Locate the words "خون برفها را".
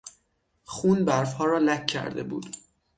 0.63-1.57